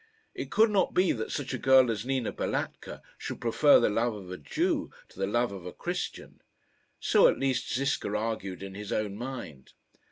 It 0.33 0.49
could 0.49 0.71
not 0.71 0.95
be 0.95 1.11
that 1.11 1.31
such 1.31 1.53
a 1.53 1.59
girl 1.59 1.91
as 1.91 2.07
Nina 2.07 2.31
Balatka 2.33 3.03
should 3.19 3.39
prefer 3.39 3.79
the 3.79 3.87
love 3.91 4.15
of 4.15 4.31
a 4.31 4.37
Jew 4.39 4.89
to 5.09 5.19
the 5.19 5.27
love 5.27 5.51
of 5.51 5.63
a 5.67 5.71
Christian. 5.73 6.39
So 6.99 7.27
at 7.27 7.37
least 7.37 7.71
Ziska 7.71 8.11
argued 8.15 8.63
in 8.63 8.73
his 8.73 8.91
own 8.91 9.15
mind. 9.15 9.73